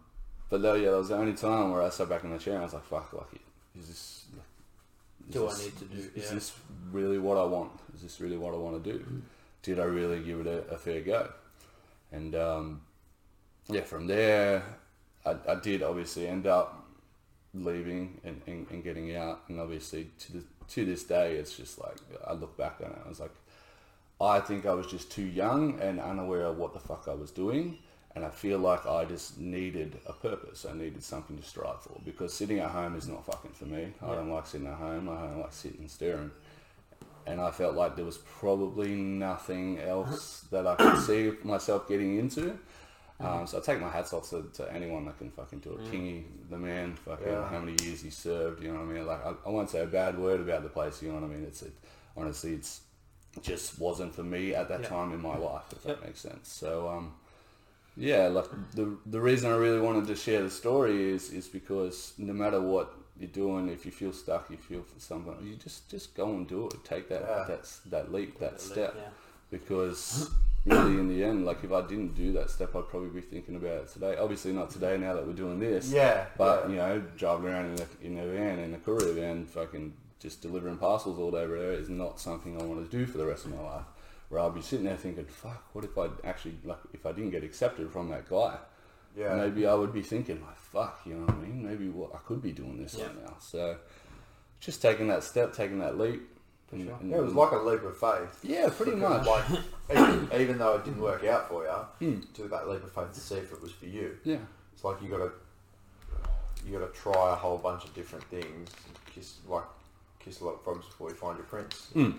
[0.53, 2.53] but though, yeah, that was the only time where I sat back in the chair
[2.53, 3.41] and I was like, "Fuck, like,
[3.75, 4.25] is this?
[5.27, 6.33] Is Do I need to do- Is, is yeah.
[6.35, 6.53] this
[6.91, 7.71] really what I want?
[7.95, 9.03] Is this really what I want to do?
[9.63, 11.27] Did I really give it a, a fair go?
[12.11, 12.81] And um,
[13.67, 14.63] yeah, from there,
[15.25, 16.85] I, I did obviously end up
[17.55, 19.45] leaving and, and, and getting out.
[19.47, 23.01] And obviously, to the, to this day, it's just like I look back on it.
[23.03, 23.33] I was like,
[24.21, 27.31] I think I was just too young and unaware of what the fuck I was
[27.31, 27.79] doing.
[28.15, 30.65] And I feel like I just needed a purpose.
[30.69, 33.91] I needed something to strive for because sitting at home is not fucking for me.
[34.03, 35.09] I don't like sitting at home.
[35.09, 36.29] I don't like sitting and staring.
[37.25, 42.19] And I felt like there was probably nothing else that I could see myself getting
[42.19, 42.59] into.
[43.19, 45.85] Um, so I take my hats off to, to anyone that can fucking do it.
[45.91, 47.47] Kingy, the man, fucking Yeah.
[47.47, 49.07] how many years he served, you know what I mean?
[49.07, 51.27] Like I, I won't say a bad word about the place, you know what I
[51.27, 51.43] mean?
[51.45, 51.71] It's it,
[52.17, 52.81] honestly, it's
[53.37, 54.89] it just wasn't for me at that Yeah.
[54.89, 55.99] time in my life, if Yep.
[56.01, 56.51] that makes sense.
[56.51, 57.13] So um,
[57.97, 62.13] yeah, like the the reason I really wanted to share the story is is because
[62.17, 65.89] no matter what you're doing, if you feel stuck, you feel for something, you just
[65.89, 66.83] just go and do it.
[66.83, 67.43] Take that Yeah.
[67.47, 68.57] that that leap, that Yeah.
[68.71, 68.95] step
[69.51, 70.29] because
[70.65, 73.55] really in the end like if i didn't do that step i'd probably be thinking
[73.57, 76.25] about it today obviously not today now that we're doing this Yeah.
[76.37, 76.69] but yeah.
[76.69, 80.41] you know driving around in a, in a van in a courier van fucking just
[80.41, 83.25] delivering parcels all day every day is not something i want to do for the
[83.25, 83.83] rest of my life
[84.33, 87.29] where i'll be sitting there thinking fuck what if i actually like if i didn't
[87.29, 88.57] get accepted from that guy
[89.15, 89.35] yeah.
[89.35, 92.17] maybe i would be thinking like fuck you know what i mean maybe what i
[92.27, 93.05] could be doing this Yeah.
[93.05, 93.77] right now so
[94.59, 96.21] just taking that step taking that leap
[96.71, 96.97] and- sure.
[96.99, 98.39] and- Yeah, it was like a leap of faith.
[98.43, 99.45] yeah pretty much Like,
[99.91, 101.69] even, even though it didn't work out for you,
[102.07, 102.21] Hmm.
[102.33, 104.17] took that leap of faith to see if it was for you.
[104.23, 104.37] yeah
[104.73, 105.31] It's like you got to
[106.65, 108.69] you got to try a whole bunch of different things.
[109.13, 109.65] Just like
[110.23, 111.87] kiss a lot of frogs before you find your prince.
[111.93, 111.99] Hmm.
[111.99, 112.13] You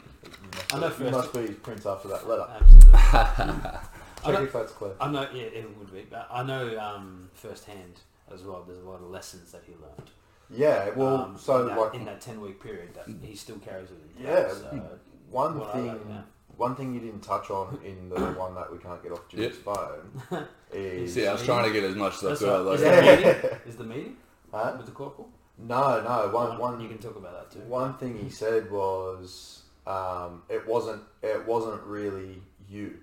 [0.52, 2.46] must, I know be, you first- must be his prince after that letter.
[2.60, 2.90] Absolutely.
[3.02, 3.80] I
[4.24, 4.92] Check know- if that's clear.
[5.00, 6.06] I know, yeah, it would be.
[6.10, 8.00] But I know um, firsthand
[8.32, 8.64] as well.
[8.66, 10.10] There's a lot of lessons that he learned.
[10.50, 13.56] Yeah, well, um, so in that, like in that ten week period that he still
[13.58, 14.10] carries with him.
[14.26, 14.48] Yeah.
[14.48, 14.98] So,
[15.30, 16.20] one thing, like, yeah.
[16.56, 19.56] one thing you didn't touch on in the one that we can't get off Jim's
[19.56, 20.22] phone
[20.72, 22.66] is See, I was trying to get as much as I That's could.
[22.66, 23.00] Like, Is Yeah.
[23.00, 23.58] the meeting?
[23.66, 24.16] Is the meeting
[24.52, 24.74] Huh?
[24.76, 25.30] with the corporal?
[25.58, 26.30] No, no.
[26.34, 27.64] One, One- one, you can talk about that too.
[27.68, 32.98] one thing he said was um, it wasn't it wasn't really you.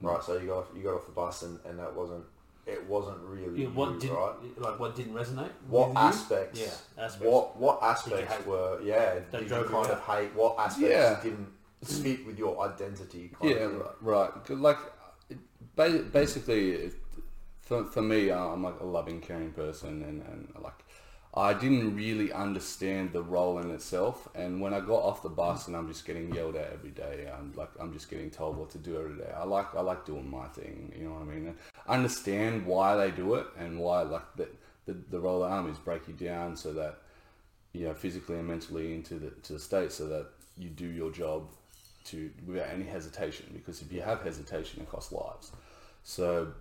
[0.00, 0.22] right?
[0.22, 2.24] So you got off, you got off the bus and, and that wasn't
[2.66, 4.34] it wasn't really Yeah, what you, didn't right?
[4.58, 5.48] like what didn't resonate?
[5.68, 6.02] What with you?
[6.04, 6.60] aspects?
[6.60, 7.26] Yeah, aspects.
[7.26, 8.46] What what aspects hate?
[8.46, 9.14] were yeah?
[9.14, 10.34] That did you drove you kind of hate?
[10.34, 11.20] What aspects Yeah.
[11.22, 11.48] didn't
[11.82, 13.30] fit with your identity?
[13.40, 13.80] Kind Yeah, of thing?
[14.04, 14.28] right.
[14.50, 14.50] right.
[14.50, 14.78] Like,
[15.76, 16.94] ba- basically, it-
[17.60, 20.72] for, for me, I'm like a loving, caring person, and, and like,
[21.38, 24.28] I didn't really understand the role in itself.
[24.34, 27.30] And when I got off the bus and I'm just getting yelled at every day,
[27.32, 29.30] I'm like, I'm just getting told what to do every day.
[29.36, 30.92] I like, I like doing my thing.
[30.98, 31.54] You know what I mean?
[31.86, 34.48] I understand why they do it and why, like, the
[34.86, 36.96] the, the role of the army is break you down so that
[37.74, 41.10] you know, physically and mentally into the to the state so that you do your
[41.10, 41.48] job
[42.04, 43.46] to without any hesitation.
[43.52, 45.52] Because if you have hesitation, it costs lives.
[46.02, 46.52] So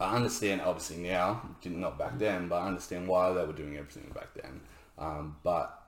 [0.00, 4.10] I understand, obviously now, not back then, but I understand why they were doing everything
[4.14, 4.60] back then.
[4.98, 5.80] Um, but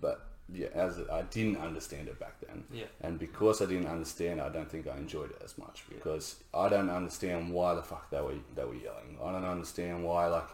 [0.00, 2.86] but yeah, as I didn't understand it back then, Yeah.
[3.00, 6.68] and because I didn't understand, I don't think I enjoyed it as much because I
[6.68, 9.18] don't understand why the fuck they were they were yelling.
[9.22, 10.48] I don't understand why like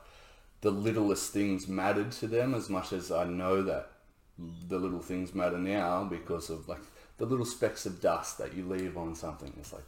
[0.63, 3.91] the littlest things mattered to them as much as I know that
[4.69, 6.83] the little things matter now because of like
[7.19, 9.53] the little specks of dust that you leave on something.
[9.59, 9.87] It's like,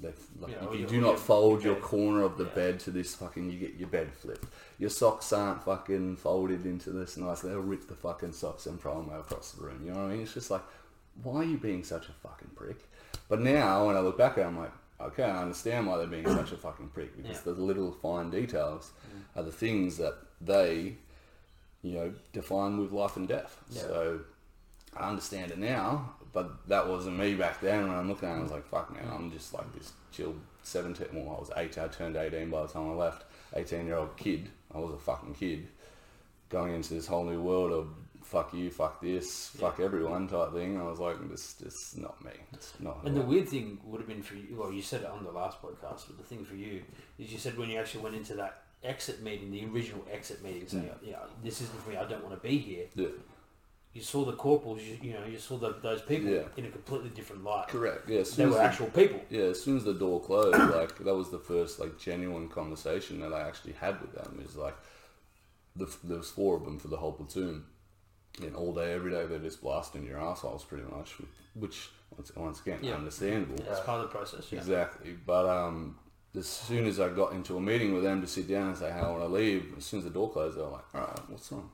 [0.00, 1.82] they, like Yeah, if you do not fold your bed.
[1.82, 2.54] corner of the Yeah.
[2.54, 4.46] bed to this fucking, you get your bed flipped.
[4.78, 7.40] Your socks aren't fucking folded into this nice.
[7.40, 9.80] They'll rip the fucking socks and throw them across the room.
[9.84, 10.20] You know what I mean?
[10.22, 10.62] It's just like,
[11.22, 12.78] why are you being such a fucking prick?
[13.28, 16.06] But now when I look back at it, I'm like, okay, I understand why they're
[16.06, 17.52] being such a fucking prick because Yeah.
[17.54, 18.92] the little fine details
[19.36, 20.96] are the things that they,
[21.82, 23.62] you know, define with life and death.
[23.70, 24.20] So
[24.96, 27.88] I understand it now, but that wasn't me back then.
[27.88, 30.34] When I'm looking at it, I was like, fuck, man, I'm just like this chill
[30.62, 31.06] 17.
[31.12, 33.24] Well, I was 18, I turned 18 by the time I left.
[33.54, 34.48] 18 year old kid.
[34.74, 35.68] I was a fucking kid
[36.50, 37.88] going into this whole new world of
[38.22, 40.78] fuck you, fuck this, fuck everyone type thing.
[40.78, 42.32] I was like, this, this is not me.
[42.52, 42.98] It's not.
[43.04, 45.30] And the weird thing would have been for you, well, you said it on the
[45.30, 46.82] last podcast, but the thing for you
[47.18, 50.68] is you said when you actually went into that exit meeting, the original exit meeting,
[50.68, 51.08] saying, Mm.
[51.10, 52.84] yeah, this isn't for me, I don't want to be here.
[52.94, 53.06] yeah,
[53.94, 56.42] You saw the corporals, you, you know, you saw the, those people Yeah.
[56.56, 57.68] in a completely different light.
[57.68, 58.08] correct.
[58.08, 59.20] Yeah, They were the- actual people.
[59.30, 63.18] Yeah, as soon as the door closed, like that was the first like genuine conversation
[63.20, 64.40] that I actually had with them.
[64.44, 64.76] Is like
[65.74, 67.64] the, there was four of them for the whole platoon,
[68.42, 71.14] and all day, every day, they're just blasting your assholes pretty much,
[71.54, 72.94] which once, once again Yeah.
[72.94, 73.56] understandable.
[73.68, 74.52] It's part of the process.
[74.52, 74.58] Yeah.
[74.58, 75.98] Exactly, but um,
[76.36, 78.90] as soon as I got into a meeting with them to sit down and say
[78.90, 81.00] how I want to leave, as soon as the door closed, they were like, "All
[81.00, 81.70] right, what's wrong?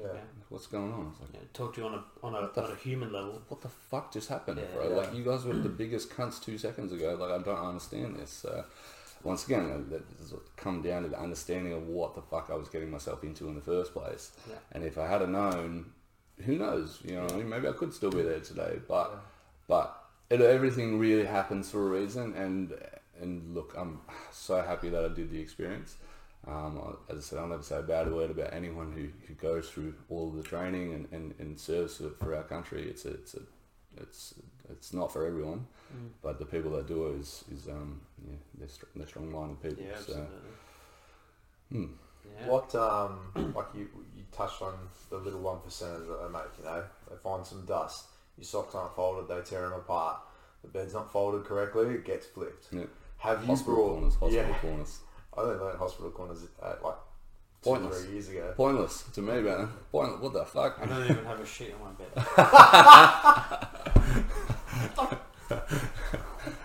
[0.00, 0.12] Yeah.
[0.14, 0.20] Yeah.
[0.48, 1.30] What's going on?" I was like.
[1.34, 3.42] Yeah, talk to you on a on a, the on a human level.
[3.48, 4.88] what the fuck just happened, Yeah, bro?
[4.90, 4.96] yeah.
[4.96, 7.16] Like you guys were the biggest cunts two seconds ago.
[7.20, 8.30] Like I don't understand this.
[8.30, 8.64] So
[9.22, 12.54] once again, uh, that has come down to the understanding of what the fuck I
[12.54, 14.32] was getting myself into in the first place.
[14.48, 14.54] Yeah.
[14.72, 15.92] And if I had have known,
[16.44, 17.00] who knows?
[17.04, 18.78] You know, what I mean, maybe I could still be there today.
[18.86, 19.18] But
[19.66, 22.34] but it, everything really happens for a reason.
[22.34, 22.72] And
[23.20, 24.00] and look, I'm
[24.32, 25.96] so happy that I did the experience.
[26.46, 29.68] Um, as I said, I'll never say a bad word about anyone who, who goes
[29.68, 32.88] through all of the training and, and, and serves for, for our country.
[32.88, 33.40] It's a, it's a,
[33.98, 34.34] it's
[34.70, 36.10] it's not for everyone, Mm.
[36.22, 39.82] but the people that do it is is um yeah, they're, str- they're strong-minded people.
[39.82, 40.28] Yeah, so absolutely.
[41.72, 41.86] hmm.
[42.40, 42.46] Yeah.
[42.48, 43.20] What um
[43.56, 44.74] like you you touched on
[45.10, 46.42] the little one percenters that they make.
[46.58, 48.04] You know, they find some dust.
[48.36, 49.28] Your socks aren't folded.
[49.28, 50.20] They tear them apart.
[50.62, 51.86] The bed's not folded correctly.
[51.94, 52.66] It gets flipped.
[52.72, 52.84] yeah.
[53.18, 53.92] Have you hospital brought?
[53.94, 54.98] corners, hospital yeah, corners.
[55.36, 56.94] I only learned hospital corners at like
[57.62, 58.02] two Pointless.
[58.04, 58.52] three years ago.
[58.56, 59.68] Pointless to me, man.
[59.92, 60.20] Pointless.
[60.20, 60.78] What the fuck?
[60.82, 62.10] I don't even have a sheet on my bed.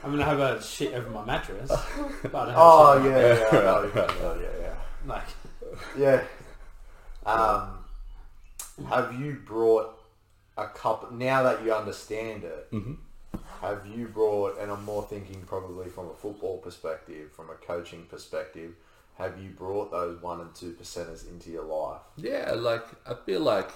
[0.03, 1.69] I'm gonna have a sheet over my mattress.
[1.69, 3.47] But I don't have Oh a sheet on my yeah, bed.
[3.53, 4.09] yeah, I know what you mean.
[4.21, 4.75] Oh, yeah,
[5.07, 5.23] Like,
[5.97, 6.23] yeah,
[7.25, 7.31] yeah.
[7.31, 7.77] Um,
[8.89, 9.97] have you brought
[10.57, 12.71] a couple now that you understand it?
[12.71, 12.97] Mhm.
[13.63, 18.03] Have you brought, and I'm more thinking probably from a football perspective, from a coaching
[18.09, 18.73] perspective,
[19.17, 22.01] have you brought those one and two percenters into your life?
[22.17, 23.69] Yeah, like I feel like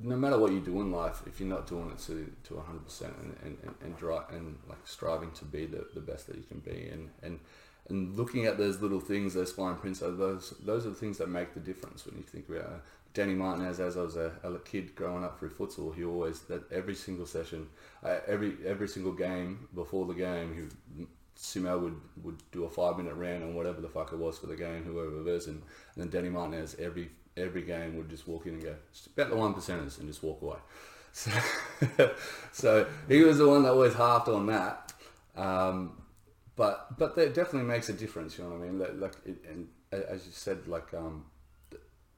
[0.00, 2.84] no matter what you do in life, if you're not doing it to to 100
[2.84, 6.44] percent and and and, dri- and like striving to be the, the best that you
[6.44, 7.40] can be, and and
[7.88, 11.28] and looking at those little things, those fine prints, those those are the things that
[11.28, 12.82] make the difference when you think about.
[13.12, 16.70] Danny Martinez, as I was a, a kid growing up through futsal, he always that
[16.70, 17.68] every single session,
[18.04, 20.54] uh, every every single game before the game,
[20.96, 24.38] he Sumo would, would do a five minute rant on whatever the fuck it was
[24.38, 25.62] for the game, whoever it was, and
[25.96, 29.36] then Danny Martinez every every game would just walk in and go, "Just bet the
[29.36, 30.58] one percenters and just walk away.
[31.12, 31.32] So,
[32.52, 34.92] so he was the one that always harped on that.
[35.34, 36.00] Um,
[36.54, 38.78] but but that definitely makes a difference, you know what I mean?
[38.78, 41.24] Like, like it, and as you said, like um,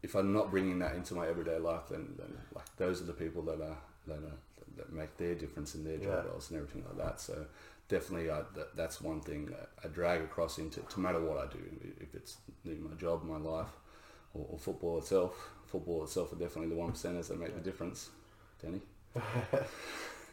[0.03, 3.12] if I'm not bringing that into my everyday life, then, then like those are the
[3.12, 4.38] people that are that are
[4.77, 6.31] that make their difference in their job Yeah.
[6.31, 7.21] roles and everything like that.
[7.21, 7.47] So
[7.88, 9.53] definitely I, that, that's one thing
[9.85, 11.61] I drag across into to matter what I do,
[12.01, 13.69] if it's my job, my life,
[14.35, 15.51] or, or football itself.
[15.67, 18.11] Football itself are definitely the one percenters that make the difference.
[18.62, 18.81] Danny.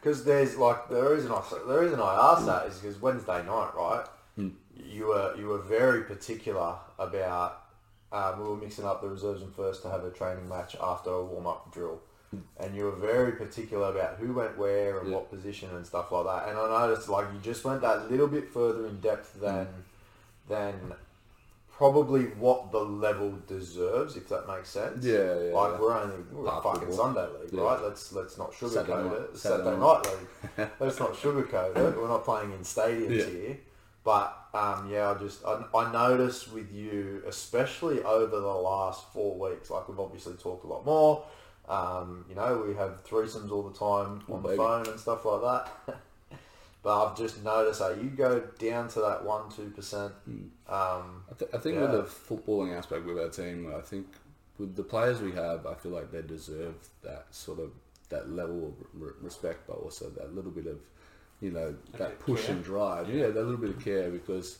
[0.00, 3.72] Because there's like the reason I the reason I asked that is because Wednesday night,
[3.76, 4.06] right?
[4.38, 4.52] Mm.
[4.74, 7.64] You were you were very particular about
[8.12, 11.10] um, we were mixing up the reserves and first to have a training match after
[11.10, 12.00] a warm up drill,
[12.58, 15.16] and you were very particular about who went where and Yeah.
[15.16, 16.48] what position and stuff like that.
[16.48, 19.66] And I noticed like you just went that little bit further in depth than
[20.48, 20.94] than
[21.70, 25.02] probably what the level deserves, if that makes sense.
[25.04, 25.54] Yeah, yeah.
[25.54, 25.80] Like yeah.
[25.80, 26.92] we're only we're a fucking.
[26.92, 27.62] Sunday league, Yeah.
[27.62, 27.82] right?
[27.82, 29.38] Let's let's not sugarcoat Saturday it.
[29.38, 30.04] Saturday Saturday, night.
[30.04, 30.68] night league.
[30.80, 31.96] let's not sugarcoat it.
[31.96, 33.56] We're not playing in stadiums here.
[34.04, 39.38] But um, yeah, I just I, I noticed with you, especially over the last four
[39.50, 41.24] weeks, like we've obviously talked a lot more.
[41.68, 44.56] Um, you know, we have threesomes all the time Oh, on the baby.
[44.58, 45.98] phone and stuff like that.
[46.82, 50.12] but I've just noticed that you go down to that one two percent.
[50.28, 50.48] Mm.
[50.68, 51.82] Um, I, th- I think Yeah.
[51.82, 52.02] with the
[52.34, 54.06] footballing aspect with our team, I think
[54.58, 57.70] with the players we have, I feel like they deserve that sort of
[58.08, 60.78] that level of re- respect, but also that little bit of,
[61.40, 63.08] you know, that push and drive.
[63.08, 63.28] Yeah.
[63.28, 64.58] that little bit of care because,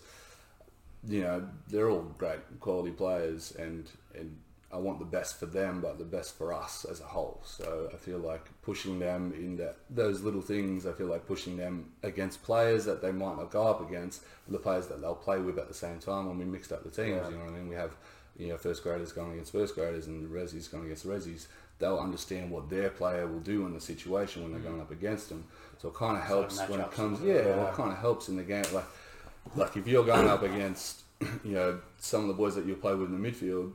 [1.07, 4.37] you know, they're all great quality players, and and
[4.73, 7.41] I want the best for them, but the best for us as a whole.
[7.45, 10.87] So I feel like pushing them in that those little things.
[10.87, 14.59] I feel like pushing them against players that they might not go up against, the
[14.59, 16.27] players that they'll play with at the same time.
[16.29, 17.29] When we mixed up the teams, Yeah.
[17.31, 17.69] you know what I mean.
[17.69, 17.97] We have
[18.39, 21.47] you know first graders going against first graders and the resis going against resis.
[21.81, 25.31] They'll understand what their player will do in the situation when they're going up against
[25.31, 25.45] them.
[25.79, 27.19] So it kind of helps when it comes.
[27.21, 28.65] and Yeah, well, it kind of helps in the game.
[28.73, 28.85] Like
[29.57, 31.01] like if you're going up against
[31.45, 33.73] you know some of the boys that you play with in the midfield,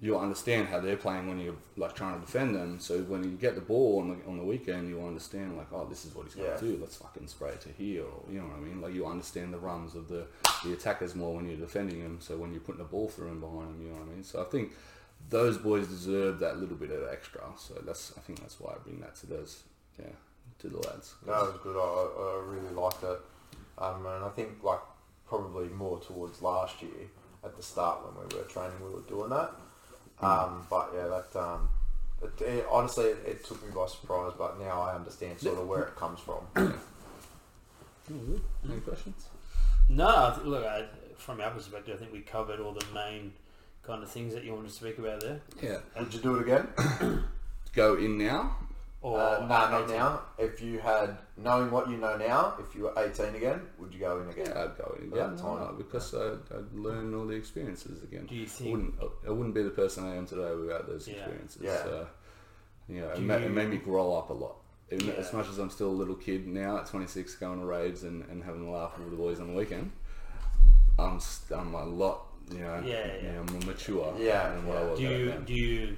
[0.00, 2.78] you'll understand how they're playing when you're like trying to defend them.
[2.80, 5.86] So when you get the ball on the on the weekend, you'll understand like, oh,
[5.88, 6.56] this is what he's going Yeah.
[6.56, 6.78] to do.
[6.80, 8.80] Let's fucking spray it to here, or you know what I mean.
[8.80, 10.26] Like you understand the runs of the
[10.64, 12.18] the attackers more when you're defending them.
[12.20, 14.24] So when you're putting the ball through and behind them, you know what I mean.
[14.24, 14.72] So I think
[15.28, 17.42] those boys deserve that little bit of extra.
[17.58, 19.62] So that's I think that's why I bring that to those
[19.98, 20.06] yeah
[20.60, 21.14] to the lads.
[21.26, 21.76] That was good.
[21.76, 23.20] I, I really liked it.
[23.78, 24.80] Um, and I think like
[25.28, 27.10] probably more towards last year
[27.44, 29.52] at the start when we were training, we were doing that.
[30.20, 31.68] Um, but yeah, that um,
[32.22, 34.32] it, it, honestly it, it took me by surprise.
[34.38, 36.46] But now I understand sort of where it comes from.
[38.08, 39.26] Any questions?
[39.88, 40.84] No, I th- look, I,
[41.16, 43.32] from our perspective, I think we covered all the main
[43.86, 45.40] kind of things that you wanted to speak about there.
[45.62, 45.78] Yeah.
[45.98, 46.68] Would you do it again?
[47.74, 48.56] Go in now.
[49.02, 50.20] Or Uh, no, not now.
[50.38, 54.00] If you had knowing what you know now, if you were 18 again, would you
[54.00, 54.46] go in again?
[54.48, 55.36] Yeah, I'd go in At again.
[55.36, 55.58] that time.
[55.60, 58.26] no, because I'd, I'd learn all the experiences again.
[58.26, 58.70] Do you I think?
[58.72, 58.94] wouldn't,
[59.26, 61.14] I wouldn't be the person I am today without those Yeah.
[61.16, 61.62] experiences.
[61.62, 61.82] Yeah.
[61.84, 62.06] So,
[62.88, 64.56] you know, it, Do ma- it made me grow up a lot.
[64.90, 65.12] Even Yeah.
[65.14, 68.24] As much as I'm still a little kid now at 26, going to raves and,
[68.30, 69.92] and having a laugh with the boys on the weekend,
[70.98, 71.20] I'm
[71.54, 73.22] I'm a lot, you know, Yeah, yeah.
[73.22, 75.26] you know, more mature Yeah, than what I was Do back you?
[75.26, 75.44] then.
[75.44, 75.96] Do you?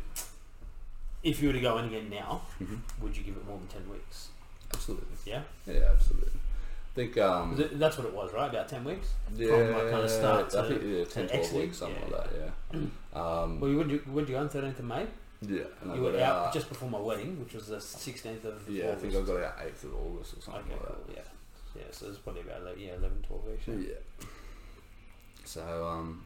[1.23, 2.79] If you were to go in again now, Mhm.
[3.01, 4.29] would you give it more than ten weeks?
[4.73, 5.17] Absolutely.
[5.25, 6.31] Yeah, Yeah, absolutely.
[6.33, 8.49] I think, um, Th- that's what it was, right?
[8.51, 9.09] About ten weeks.
[9.35, 11.61] yeah, from like kind of start I to- think, yeah, 10, to 12 exiting?
[11.61, 12.17] weeks, something Yeah.
[12.17, 12.81] like that, yeah.
[13.19, 14.03] Um, Well, would you?
[14.09, 15.07] Would you go on thirteenth of May?
[15.43, 17.81] yeah, and I You got were out out- just before my wedding, which was the
[17.81, 19.03] sixteenth of Yeah, I August.
[19.03, 21.15] think I got it out 8th of August or something Okay, like cool.
[21.15, 21.23] Yeah,
[21.77, 21.83] yeah.
[21.91, 23.67] So it's probably about like, yeah, 11, 12 weeks.
[23.67, 23.75] Yeah.
[23.75, 24.27] Yeah.
[25.45, 26.25] So, um,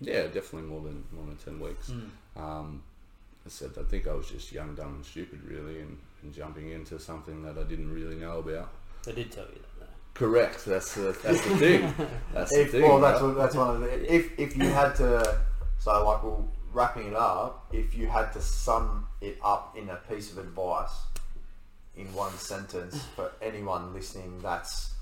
[0.00, 1.90] yeah, definitely more than more than 10 weeks.
[1.90, 2.08] Mm.
[2.40, 2.82] Um,
[3.44, 6.70] I said, I think I was just young, dumb, and stupid, really, and, and jumping
[6.70, 8.72] into something that I didn't really know about.
[9.04, 9.86] They did tell you that.
[9.86, 9.86] Though.
[10.14, 10.64] Correct.
[10.64, 11.94] That's the, that's the thing.
[12.34, 12.82] That's the If, thing.
[12.82, 13.28] well, that's right?
[13.28, 14.14] what, that's one of the.
[14.14, 15.38] If if you had to,
[15.78, 17.66] so like, well, wrapping it up.
[17.72, 20.92] If you had to sum it up in a piece of advice,
[21.96, 24.92] in one sentence for anyone listening, that's,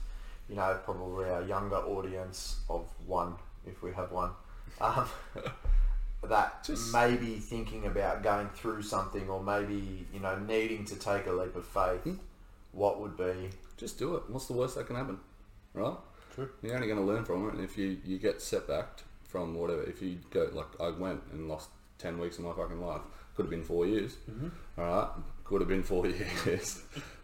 [0.49, 3.35] you know, probably our younger audience of one,
[3.67, 4.31] if we have one,
[4.81, 5.07] um,
[6.29, 10.97] that Just- may be thinking about going through something or maybe you know needing to
[10.97, 12.03] take a leap of faith.
[12.03, 12.15] Hmm.
[12.73, 13.51] What would be?
[13.77, 14.25] Just do it.
[14.29, 15.19] What's the worst that can happen?
[15.75, 15.95] Right?
[16.35, 16.49] True.
[16.63, 17.55] You're only going to learn from it.
[17.55, 21.49] And if you, you get setbacked from whatever, if you go, like I went and
[21.49, 23.03] lost 10 weeks of my fucking life,
[23.37, 24.17] could have been four years.
[24.29, 24.49] Mm-hmm.
[24.81, 25.09] All right?
[25.45, 26.07] Could have been four
[26.47, 26.83] years.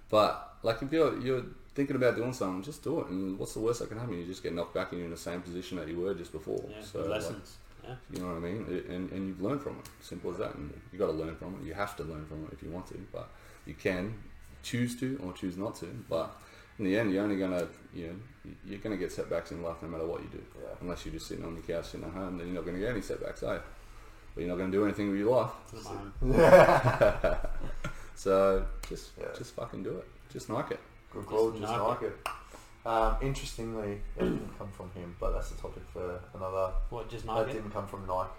[0.09, 1.43] but, like, if you're, you're
[1.75, 3.07] thinking about doing something, just do it.
[3.09, 4.19] And what's the worst that can happen?
[4.19, 6.33] You just get knocked back and you're in the same position that you were just
[6.33, 6.63] before.
[6.69, 7.57] Yeah, so, good like, lessons.
[7.85, 7.95] yeah.
[8.13, 8.67] you know what I mean?
[8.69, 9.87] It- And, and you've learned from it.
[10.01, 10.55] Simple as that.
[10.55, 11.67] And you got to learn from it.
[11.67, 12.99] You have to learn from it if you want to.
[13.13, 13.29] But
[13.67, 14.15] you can
[14.63, 15.87] choose to or choose not to.
[16.09, 16.37] But
[16.79, 19.63] in the end, you're only going to, you know, you're going to get setbacks in
[19.63, 20.43] life no matter what you do.
[20.61, 20.69] Yeah.
[20.81, 22.81] Unless you're just sitting on the couch sitting at home, then you're not going to
[22.81, 23.61] get any setbacks, are you?
[24.35, 25.51] But you're not going to do anything with your life.
[26.25, 27.51] At.
[28.15, 29.27] So just Yeah.
[29.37, 30.07] just fucking do it.
[30.31, 30.81] Just like it.
[31.13, 32.29] Good call, Just knock like it.
[32.87, 36.73] Um, interestingly, it didn't come from him, but that's a topic for another.
[36.89, 37.53] What, just That Nike?
[37.55, 38.31] didn't come from Nike,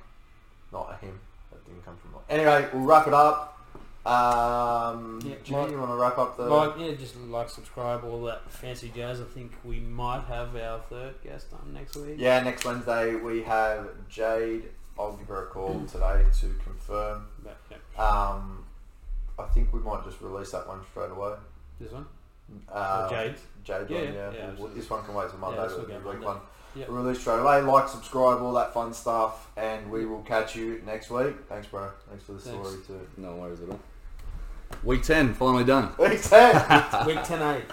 [0.72, 1.19] not him.
[1.51, 2.24] That didn't come from Nike.
[2.30, 3.59] Anyway, we'll wrap it up.
[4.03, 6.43] Um, Yeah, Jimmy, like- you want to wrap up the?
[6.45, 9.22] Like, yeah, just like, subscribe, all that fancy jazz.
[9.22, 12.15] I think we might have our third guest on next week.
[12.17, 14.69] Yeah, next Wednesday we have Jade.
[14.97, 17.28] I'll give her a call today to confirm.
[17.43, 17.78] But, yeah.
[18.03, 18.65] Um,
[19.38, 21.36] I think we might just release that one straight away.
[21.80, 22.07] This one?
[22.72, 23.41] Uh, Jade's?
[23.64, 24.14] Jade Yeah, one, yeah, yeah.
[24.14, 24.80] yeah, We'll- absolutely.
[24.82, 25.58] this one can wait till Monday.
[25.58, 26.26] Yeah, this but will the go week Monday.
[26.28, 26.38] one.
[26.74, 26.88] Yep.
[26.89, 27.62] We'll release straight away.
[27.62, 31.36] Like, subscribe, all that fun stuff, and we will catch you next week.
[31.49, 31.89] Thanks, bro.
[32.10, 32.68] Thanks for the Thanks.
[32.70, 33.08] story too.
[33.18, 33.80] No worries at all.
[34.84, 35.93] Week ten, finally done.
[35.99, 36.56] Week ten.
[37.06, 37.64] Week 10 8.